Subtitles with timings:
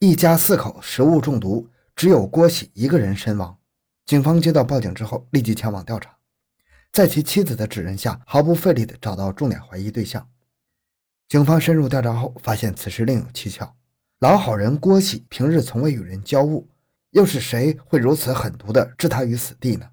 [0.00, 3.58] 一家四口食物中毒，只有郭喜一个人身亡。
[4.06, 6.16] 警方接到报警之后，立即前往调查，
[6.92, 10.28] 在其妻子的指认下，毫不费力地找到重点怀疑对象。
[11.26, 13.74] 警方深入调查后，发现此事另有蹊跷。
[14.20, 16.64] 老好人郭喜平日从未与人交恶，
[17.10, 19.90] 又是谁会如此狠毒地置他于死地呢？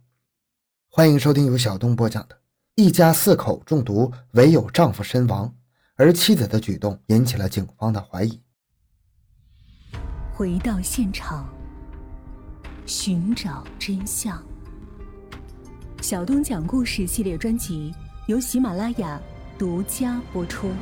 [0.87, 2.35] 欢迎收听由小东播讲的
[2.75, 5.47] 《一家四口中毒，唯有丈夫身亡》，
[5.95, 8.39] 而妻子的举动引起了警方的怀疑。
[10.37, 11.47] 回到现场，
[12.85, 14.43] 寻找真相。
[16.01, 17.95] 小东讲故事系列专辑
[18.27, 19.17] 由喜马拉雅
[19.57, 20.73] 独家播出。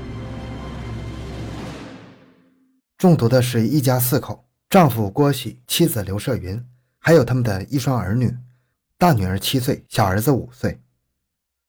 [2.98, 6.60] 中毒的是一家四口，丈夫郭喜，妻子刘社云，
[6.98, 8.36] 还有他们的一双儿女，
[8.98, 10.82] 大女儿七岁，小儿子五岁。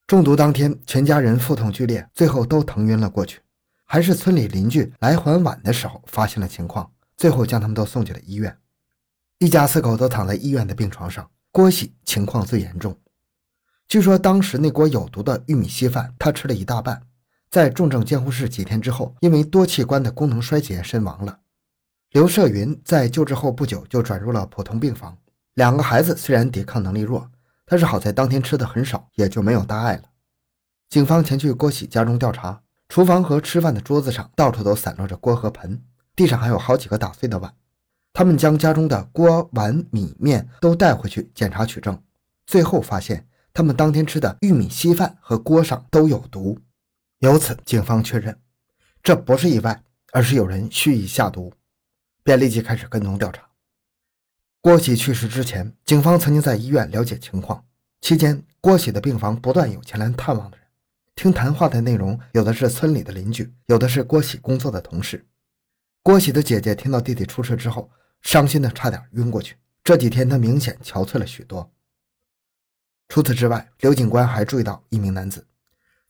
[0.07, 3.43] 中毒当天，全家人腹痛剧烈，最后都疼晕了过去。
[3.85, 6.91] 还是村里邻居来还碗的时候发现了情况。
[7.17, 8.59] 最后将他们都送进了医院，
[9.39, 11.31] 一家四口都躺在医院的病床上。
[11.51, 12.99] 郭喜情况最严重，
[13.87, 17.03] 据说当时那锅有毒的玉米稀饭，他吃了一大半，
[17.49, 21.39] 在重症监护室几天之后，因为多器官的功能衰竭身亡了。
[22.11, 25.17] 刘社云在救治后不久就转入了普通病房。
[25.55, 27.31] 两个孩子虽然抵抗能力弱，
[27.65, 30.03] 但是好在当天吃的很少，也就没有大碍了。
[30.89, 35.81] 警方前去郭喜家中调查，厨房和吃饭的桌子上到处都散落着锅和盆。
[36.17, 37.55] 地上还有好几个打碎的碗，
[38.13, 42.01] 他们将家中的锅碗米面都带回去检查取证，
[42.47, 46.59] 最后发现他们当天吃的玉米稀饭和锅上都有毒。
[47.19, 48.39] 由此，警方确认
[49.03, 51.53] 这不是意外，而是有人蓄意下毒，
[52.23, 53.43] 便立即开始跟踪调查。
[54.61, 57.65] 郭喜去世之前，警方曾经在医院了解情况，
[58.01, 60.67] 期间郭喜的病房不断有前来探望的人，
[61.17, 65.27] 听谈话的内容有的是村里的邻居，有的是郭喜工作的同事。
[66.05, 69.57] 郭喜的姐姐听到弟弟出事之后，伤心的差点晕过去。
[69.83, 71.73] 这几天她明显憔悴了许多。
[73.09, 75.47] 除此之外，刘警官还注意到一名男子，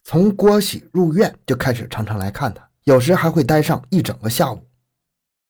[0.02, 4.66] 从郭喜入院就开始常常来看他，有时还会待上一整个下午。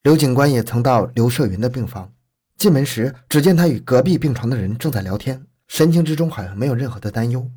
[0.03, 2.12] 刘警官也曾到刘社云的病房，
[2.59, 7.50] 进门时只见他与隔壁病床的人正在聊天，神情之中好像没有任何的担忧。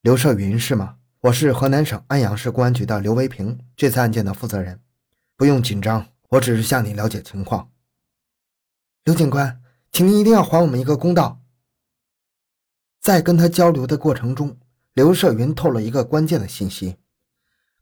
[0.00, 0.96] 刘社云是吗？
[1.20, 4.80] 我是河南省安阳市公安局的刘维平，这次案件的负责人。
[5.40, 7.70] 不用紧张，我只是向你了解情况。
[9.04, 11.40] 刘警官，请您一定要还我们一个公道。
[13.00, 14.58] 在跟他交流的过程中，
[14.92, 16.98] 刘社云透露一个关键的信息：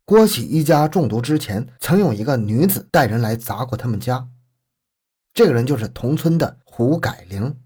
[0.05, 4.29] 郭喜一家中毒之前，曾有一个女子带人来砸过他们家。
[5.35, 7.61] 这个人就是同村的胡改玲。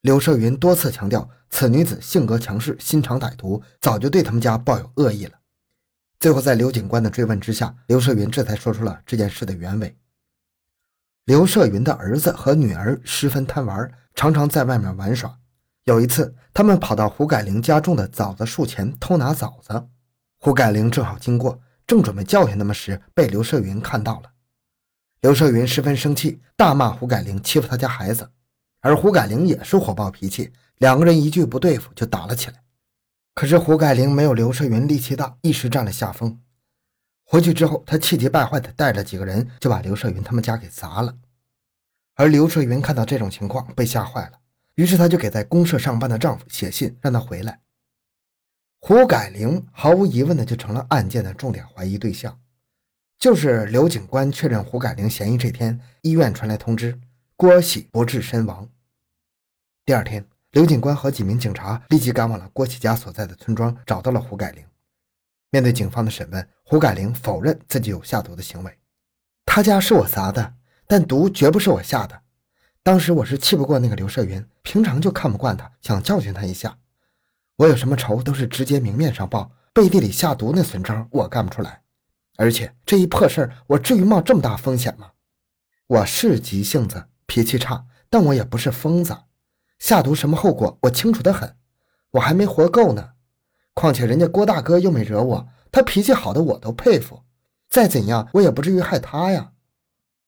[0.00, 5.38] 刘社云多次强调，此女子性格强势，心肠歹毒，早就对他们家抱有恶意了。
[6.18, 9.96] 最后，在刘警官的追问之下，刘社云这才说出了这件事的原委。
[11.24, 15.38] 刘社云的儿子和女儿十分贪玩，常常在外面玩耍。
[15.84, 19.88] 有一次，他们跑到胡改玲家种的枣子树前偷拿枣子，
[20.38, 24.32] 胡改玲正好经过，正准备教训他们时，被刘社云看到了。
[25.20, 28.30] 刘社云十分生气，大骂胡改玲欺负他家孩子，
[28.80, 32.62] 而胡改玲也是火爆脾气，两个人一句不对付就打了起来。
[33.36, 36.40] 可是胡改玲没有刘社云力气大，一时占了下风。
[37.22, 41.14] 回去之后，他气急败坏的带着几个人就把刘社云他们家给砸了。
[42.14, 44.38] 而刘社云看到这种情况，被吓坏了，
[44.76, 47.60] 于是他就给在公社上班的丈夫写信，让他回来。
[48.80, 52.40] 胡改玲毫无疑问的就成了案件的重点怀疑对象。
[53.18, 56.98] 就是刘警官确认胡改玲嫌疑这天，医院传来通知，
[57.36, 58.66] 郭喜不治身亡。
[59.84, 60.26] 第二天。
[60.56, 64.64] 刘警官和几名警察立即赶往了郭启家所在的村庄，找到了胡改玲。
[65.50, 68.78] 面对警方的审问，胡改玲否认自己有下毒的行为。
[69.44, 70.54] 他家是我砸的，
[70.86, 72.22] 但毒绝不是我下的。
[72.82, 76.78] 当时我是气不过那个刘社云，平常就看不惯他，想教训他一下。
[77.56, 81.82] 我有什么仇都是直接明面上报，背地里下毒那损招我干不出来。
[82.38, 85.10] 而且这一破事儿，我至于冒这么大风险吗？
[85.86, 89.14] 我是急性子，脾气差，但我也不是疯子。
[89.78, 91.56] 下毒什么后果，我清楚的很。
[92.12, 93.10] 我还没活够呢。
[93.74, 97.22] 况且人家郭大哥又没惹我，他脾气好的我都佩服。
[97.68, 99.52] 再怎样，我也不至于害他呀。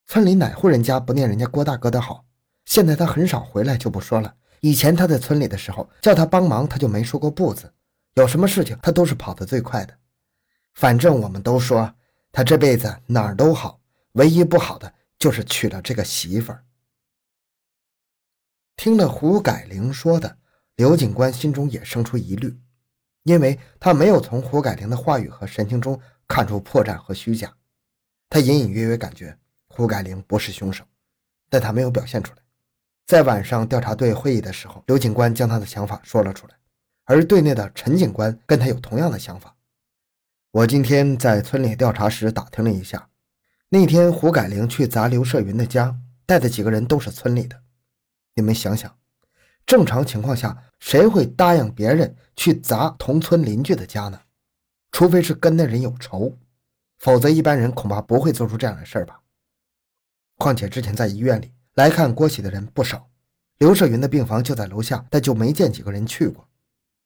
[0.06, 2.24] 村里哪户人家不念人家郭大哥的好？
[2.66, 4.34] 现在他很少回来就不说了。
[4.60, 7.72] 以前他在村里的时候，叫他帮忙，他就没说过不字。
[8.14, 9.94] 有什么事情，他都是跑得最快的。
[10.74, 11.94] 反正我们都说
[12.32, 13.80] 他这辈子哪儿都好，
[14.12, 16.64] 唯一不好的就是娶了这个媳妇儿。
[18.78, 20.38] 听了胡改玲说的，
[20.76, 22.56] 刘警官心中也生出疑虑，
[23.24, 27.52] 因为他没有从胡改玲的话语和神情中看出破绽和虚假。
[28.30, 29.36] 他隐隐约约感觉
[29.66, 30.84] 胡改玲不是凶手，
[31.50, 32.38] 但他没有表现出来。
[33.04, 36.54] 在晚上调查队会议的时候，刘警官将他的想法说了出来，
[37.04, 39.56] 而队内的陈警官跟他有同样的想法。
[40.52, 43.08] 我今天在村里调查时打听了一下，
[43.70, 47.60] 那天胡改玲去砸刘社云的家，带的几个人都是村里的。
[48.38, 48.96] 你们想想，
[49.66, 54.20] 正常情况下，谁会答应别人去砸同村邻居的家呢？
[54.92, 56.38] 除非是跟那人有仇，
[56.98, 59.20] 否则一般人恐怕不会做出这样的事儿吧。
[60.36, 61.52] 况且之前在医院里。
[61.74, 63.08] 来看郭喜的人不少，
[63.58, 66.48] 刘社云的病房就在楼下，但就没见几个人去过。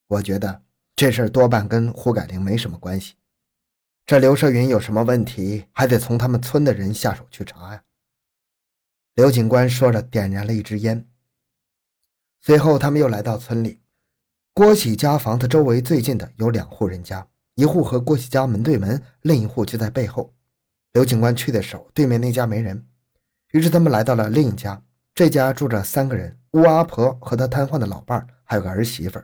[0.08, 0.62] 我觉得
[0.96, 3.14] 这事儿多半跟胡改玲没什么关系。
[4.06, 7.82] 这刘社云有什么问题，还得从他们村的人下手去查呀。
[9.14, 11.06] 刘警官说着，点燃了一支烟。
[12.44, 13.80] 随后，他们又来到村里，
[14.52, 17.24] 郭喜家房子周围最近的有两户人家，
[17.54, 20.34] 一户和郭喜家门对门，另一户就在背后。
[20.92, 22.84] 刘警官去的时候，对面那家没人。
[23.52, 24.82] 于是他们来到了另一家，
[25.14, 29.22] 这家住着三个人：吴阿婆和她瘫痪的老伴儿，还有个儿媳妇。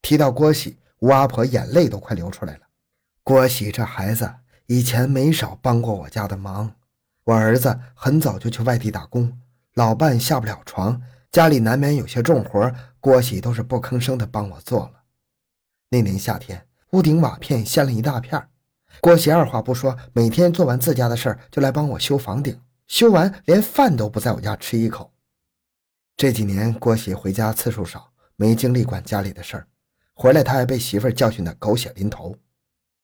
[0.00, 2.60] 提到郭喜，吴阿婆眼泪都快流出来了。
[3.24, 4.32] 郭喜这孩子
[4.66, 6.72] 以前没少帮过我家的忙，
[7.24, 9.40] 我儿子很早就去外地打工，
[9.74, 11.02] 老伴下不了床，
[11.32, 15.02] 家里难免有些重活，郭喜都是不吭声的帮我做了。
[15.90, 18.48] 那年夏天，屋顶瓦片掀了一大片，
[19.00, 22.60] 郭喜二话不说，每天做完自家的事儿就来帮我修房顶。
[22.88, 25.12] 修完连饭都不在我家吃一口。
[26.16, 29.68] 这几年郭喜回家次数少，没精力管家里的事儿。
[30.14, 32.36] 回来他还被媳妇儿教训的狗血淋头。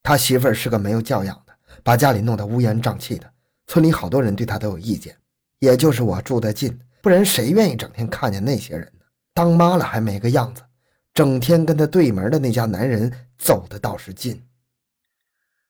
[0.03, 1.53] 他媳妇儿是个没有教养的，
[1.85, 3.33] 把家里弄得乌烟瘴气的。
[3.69, 5.17] 村里好多人对他都有意见，
[5.61, 9.05] 也就是我住得近，不然谁愿意整天看见那些人呢？
[9.33, 10.61] 当妈了还没个样子，
[11.15, 14.43] 整天跟他对门的那家男人走的倒是近。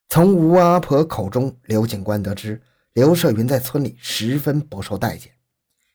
[0.09, 2.59] 从吴阿婆口中，刘警官得知。
[2.95, 5.31] 刘社云在村里十分不受待见，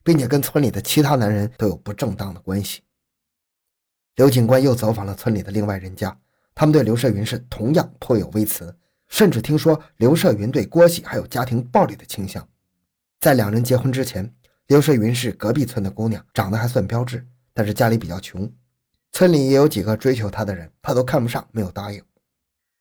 [0.04, 2.84] 并且跟村里的其他男人都有不正当的关系。
[4.18, 6.16] 刘警官又走访了村里的另外人家，
[6.54, 8.78] 他们对刘社云是同样颇有微词，
[9.08, 12.48] 甚至听说刘社云对郭喜还有家庭暴力的倾向。
[13.20, 14.32] 在两人结婚之前，
[14.72, 18.50] 刘社云是隔壁村的姑娘，长得还算标致，但是家里比较穷，
[19.12, 22.02] 村里也有几个追求她的人，她都看不上，没有答应。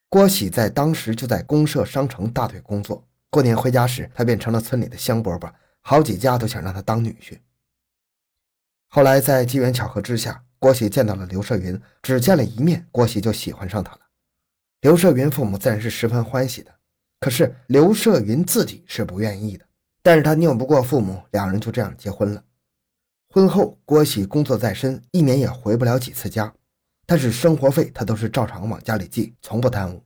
[0.08, 3.04] 郭喜在当时就在公社商城大队工作。
[3.28, 7.40] 过年回家时，他便成了村里的香饽饽，好几家都想让他当女婿。
[8.86, 14.00] 后来在机缘巧合之下，郭喜见到了刘社云，只见了一面，郭喜就喜欢上他了。
[14.82, 16.72] 刘社云父母自然是十分欢喜的，
[17.18, 19.66] 可是刘社云自己是不愿意的。
[20.02, 22.44] 但是他拗不过父母，两人就这样结婚了。
[23.28, 26.52] 婚后，郭喜工作在身，一年也回不了几次家，
[27.06, 30.02] 但是生活费他都是照常往家里寄，从不耽误。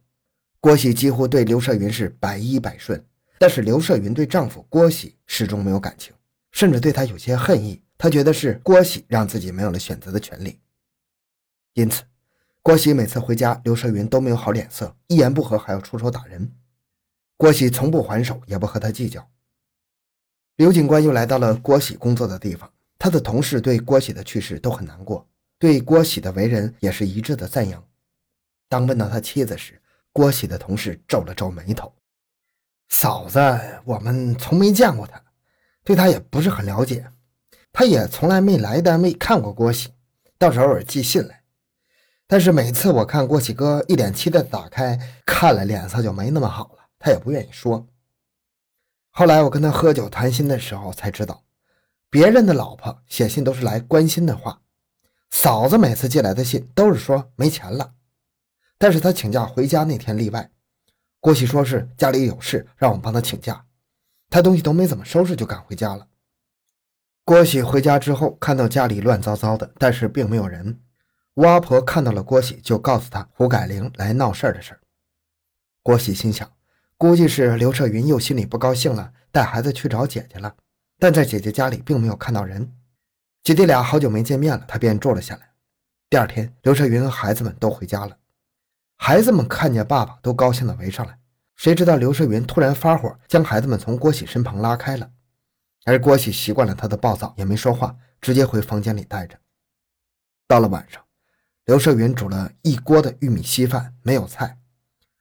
[0.60, 3.04] 郭喜几乎对刘社云是百依百顺。
[3.36, 6.14] 但是刘社云对丈夫郭喜始终没有感情，
[6.52, 7.82] 甚至对他有些恨意。
[7.98, 10.60] 他觉得是郭喜让自己没有了选择的权利，
[11.74, 12.04] 因此
[12.62, 16.52] 郭喜每次回家，刘社云都没有好脸色，一言不合还要出手打人。
[17.36, 19.28] 郭喜从不还手，也不和他计较。
[20.56, 25.26] 刘警官又来到了郭喜工作的地方，他的同事对郭喜的去世都很难过，
[25.58, 27.82] 对郭喜的为人也是一致的赞扬。
[28.68, 29.80] 当问到他妻子时，
[30.12, 31.92] 郭喜的同事皱了皱眉头。
[32.88, 33.40] 嫂子，
[33.84, 35.20] 我们从没见过他，
[35.82, 37.04] 对他也不是很了解。
[37.72, 39.88] 他也从来没来单位看过郭喜，
[40.38, 41.42] 倒是偶尔寄信来。
[42.28, 44.96] 但是每次我看郭喜哥一脸期待打开，
[45.26, 47.84] 看了脸色就没那么好了，他也不愿意说。
[49.16, 51.44] 后来我跟他喝酒谈心的时候才知道，
[52.10, 54.60] 别人的老婆写信都是来关心的话，
[55.30, 57.94] 嫂子每次寄来的信都是说没钱了。
[58.76, 60.50] 但是他请假回家那天例外。
[61.20, 63.64] 郭喜说是家里有事，让我帮他请假。
[64.30, 66.08] 他东西都没怎么收拾，就赶回家了。
[67.24, 70.80] 郭喜回家之后，看到家里乱糟糟的，但是并没有人。
[71.34, 74.80] 吴阿婆看到了郭喜，就告诉他胡改玲来闹事儿的事儿。
[75.84, 76.50] 郭喜心想，
[77.04, 80.56] 估计是刘彻云又心里不高兴了，带孩子去找姐姐了。
[80.98, 82.72] 但在姐姐家里并没有看到人，
[83.42, 85.50] 姐弟俩好久没见面了，他便住了下来。
[86.08, 88.16] 第二天，刘彻云和孩子们都回家了。
[88.96, 91.18] 孩子们看见爸爸，都高兴地围上来。
[91.56, 95.10] 谁知道刘世云突然发火，将孩子们从郭喜身旁拉开了。
[95.84, 99.38] 而郭喜习惯了他的暴躁，也没说话，直接回房间里待着。
[100.48, 101.04] 到了晚上，
[101.66, 104.56] 刘世云煮了一锅的玉米稀饭，没有菜。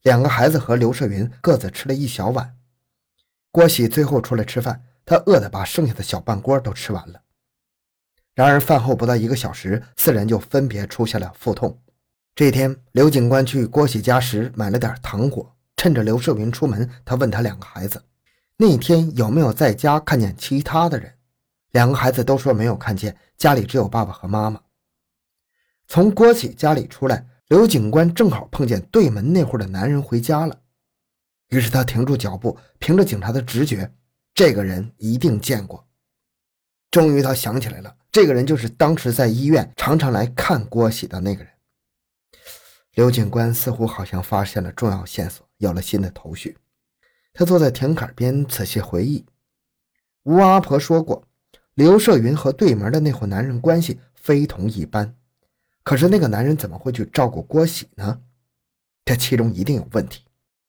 [0.03, 2.55] 两个孩子和刘世云各自吃了一小碗。
[3.51, 7.22] 郭喜最后出来吃饭，他饿得把剩下的小半锅都吃完了。
[8.33, 11.79] 然而饭后不到一个小时，四人就分别出现了腹痛。
[12.36, 15.55] 这天，刘警官去郭喜家时买了点糖果。
[15.75, 18.01] 趁着刘社云出门，他问他两个孩子
[18.57, 21.13] ：“那天有没有在家看见其他的人？
[21.72, 24.62] 两个孩子都说没有看见，家里只有爸爸和妈妈。
[25.88, 30.62] 从郭喜家里出来，刘警官正好碰见对门那户的男人回家了，
[31.50, 33.93] 于是他停住脚步，凭着警察的直觉，
[34.33, 35.88] 这个人一定见过。
[36.89, 41.51] 终于他想起来了，这个人就是当时在医院常常来看郭喜的那个人。
[42.93, 46.57] 刘警官似乎好像发现了重要线索，有了新的头绪。
[47.33, 49.25] 他坐在田坎边仔细回忆，
[50.23, 51.27] 吴阿婆说过，
[51.73, 55.15] 刘社云和对门的那户男人关系非同一般。
[55.83, 58.21] 可是那个男人怎么会去照顾郭喜呢？
[59.05, 60.23] 这其中一定有问题。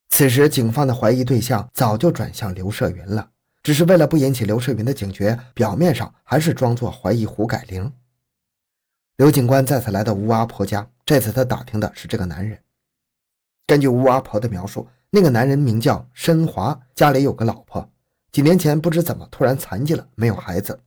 [0.09, 3.31] 此时警方的怀疑对象早就转向刘社云了，
[3.63, 7.93] 只是为了不引起刘社云的警觉，表面上还是装作怀疑胡改玲。
[9.17, 12.59] 刘警官再次来到吴阿婆家，这次他打听的是这个男人。
[13.67, 14.89] 根据吴阿婆的描述。
[15.17, 17.89] 那个男人名叫申华，家里有个老婆，
[18.33, 20.81] 几年前不知怎么突然残疾了，没有孩子。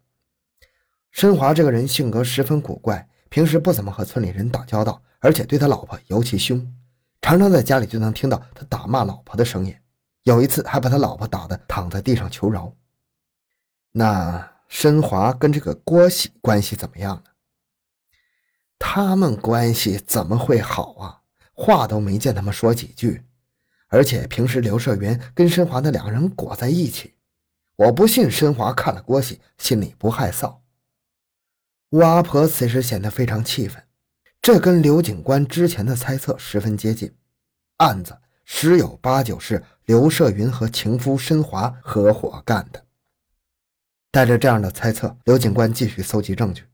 [1.12, 6.74] 申华这个人性格十分古怪，平时不怎么和村里人打交道，而且对他老婆尤其凶，
[7.22, 9.76] 常常在家里就能听到他打骂老婆的声音，
[10.24, 12.74] 有一次还把他老婆打得躺在地上求饶。
[13.92, 17.32] 那申华跟这个郭喜关系怎么样呢？
[18.80, 21.22] 他们关系怎么会好啊？
[21.54, 23.24] 话都没见他们说几句。
[23.90, 27.16] 而且平时刘胜云跟申华的两个人裹在一起，
[27.78, 30.58] 我不信申华看了郭喜心里不害臊。
[31.92, 33.82] 吴阿婆此时显得非常气愤，
[34.42, 37.16] 这跟刘警官之前的猜测十分接近，
[37.78, 42.84] 案子十有八九是刘社云和情夫申华合伙干的。
[44.12, 46.66] 带着这样的猜测，刘警官继续搜集证据，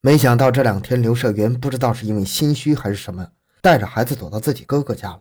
[0.00, 5.20] 没想到这两天刘社云不知道是因为心虚还是什么，带着孩子躲到自己哥哥家了。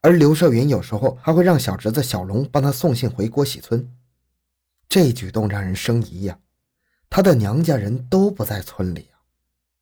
[0.00, 3.92] 而刘社云有时候还会让小侄子小龙帮他送信回郭喜村，
[4.88, 6.38] 这举动让人生疑呀。
[7.10, 9.18] 他的娘家人都不在村里啊。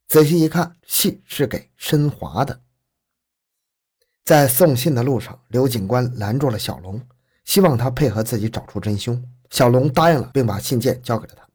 [0.09, 2.61] 仔细一看，信是给申华的。
[4.25, 7.01] 在送信的路上，刘警官拦住了小龙，
[7.45, 9.23] 希望他配合自己找出真凶。
[9.51, 11.47] 小龙答应了，并把信件交给了他。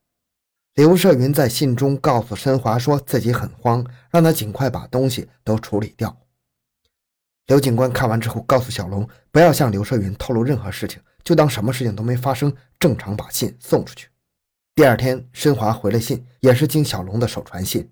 [0.75, 6.17] 刘胜云在信中告诉申华，说自己很慌，让他尽快把东西都处理掉。
[7.47, 14.07] 刘警官看完之后，告诉小龙不要向刘胜云透露任何事情，就当什么事情都没发生，正常把信送出去。
[14.81, 17.91] 第二天，申华回了信，也是经小龙的手传信。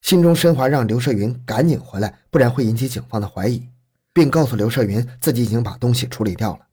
[0.00, 3.68] 信中，申华让刘胜云赶紧回来，不然会引起警方的怀疑，
[4.12, 6.66] 并告诉刘胜云自己已经把东西处理掉了。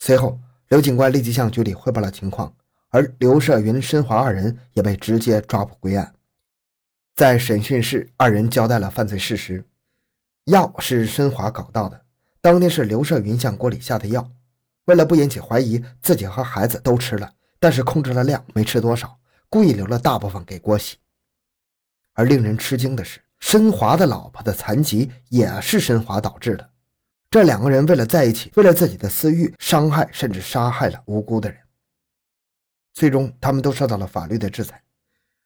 [0.00, 0.40] 随后，
[0.70, 2.52] 刘警官立即向局里汇报了情况，
[2.88, 6.12] 而刘胜云、申华二人也被直接抓捕归案。
[7.14, 9.64] 在审讯室，二人交代了犯罪事实。
[10.46, 12.02] 药是申华搞到的，
[12.40, 14.28] 当天是刘胜云向锅里下的药。
[14.86, 20.96] 为了不引起怀疑，自己和孩子都吃了，但是控制了量，没吃多少，故意留了大部分给郭喜。
[22.14, 26.70] 而令人吃惊的是，申华的老婆的残疾也是申华导致的。
[27.28, 31.60] 这两个人为了在一起，为了自己的私欲，伤害甚至杀害了无辜的人。
[32.94, 34.82] 最终，他们都受到了法律的制裁。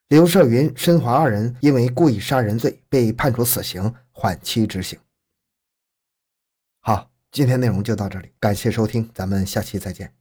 [0.09, 4.99] 刘胜云、申华二人因为故意杀人罪被判处死刑，缓期执行。
[6.81, 10.20] 好，今天内容就到这里，感谢收听，咱们下期再见。